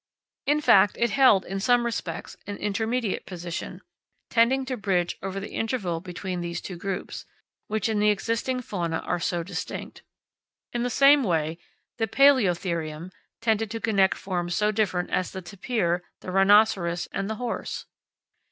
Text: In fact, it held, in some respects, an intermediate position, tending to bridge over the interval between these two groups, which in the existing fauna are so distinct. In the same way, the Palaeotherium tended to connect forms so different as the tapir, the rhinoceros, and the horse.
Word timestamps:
In 0.47 0.61
fact, 0.61 0.97
it 0.97 1.11
held, 1.11 1.45
in 1.45 1.59
some 1.59 1.85
respects, 1.85 2.35
an 2.47 2.57
intermediate 2.57 3.27
position, 3.27 3.81
tending 4.31 4.65
to 4.65 4.75
bridge 4.75 5.15
over 5.21 5.39
the 5.39 5.51
interval 5.53 6.01
between 6.01 6.41
these 6.41 6.59
two 6.59 6.75
groups, 6.75 7.27
which 7.67 7.87
in 7.87 7.99
the 7.99 8.09
existing 8.09 8.61
fauna 8.61 8.97
are 9.05 9.19
so 9.19 9.43
distinct. 9.43 10.01
In 10.73 10.81
the 10.81 10.89
same 10.89 11.21
way, 11.23 11.59
the 11.99 12.07
Palaeotherium 12.07 13.11
tended 13.41 13.69
to 13.69 13.79
connect 13.79 14.17
forms 14.17 14.55
so 14.55 14.71
different 14.71 15.11
as 15.11 15.29
the 15.29 15.41
tapir, 15.43 16.01
the 16.21 16.31
rhinoceros, 16.31 17.05
and 17.11 17.29
the 17.29 17.35
horse. 17.35 17.85